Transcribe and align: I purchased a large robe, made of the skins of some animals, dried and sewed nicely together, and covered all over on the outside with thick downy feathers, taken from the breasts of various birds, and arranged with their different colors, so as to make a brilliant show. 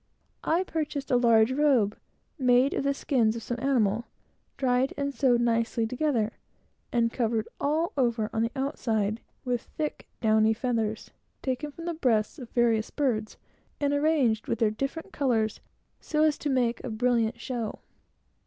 I 0.43 0.63
purchased 0.63 1.11
a 1.11 1.15
large 1.15 1.51
robe, 1.51 1.95
made 2.39 2.73
of 2.73 2.83
the 2.83 2.93
skins 2.95 3.35
of 3.35 3.43
some 3.43 3.59
animals, 3.59 4.05
dried 4.57 4.95
and 4.97 5.13
sewed 5.13 5.41
nicely 5.41 5.85
together, 5.85 6.33
and 6.91 7.13
covered 7.13 7.47
all 7.59 7.93
over 7.95 8.27
on 8.33 8.41
the 8.41 8.49
outside 8.55 9.21
with 9.45 9.61
thick 9.61 10.07
downy 10.19 10.55
feathers, 10.55 11.11
taken 11.43 11.71
from 11.71 11.85
the 11.85 11.93
breasts 11.93 12.39
of 12.39 12.49
various 12.49 12.89
birds, 12.89 13.37
and 13.79 13.93
arranged 13.93 14.47
with 14.47 14.57
their 14.57 14.71
different 14.71 15.13
colors, 15.13 15.59
so 15.99 16.23
as 16.23 16.35
to 16.39 16.49
make 16.49 16.83
a 16.83 16.89
brilliant 16.89 17.39
show. 17.39 17.77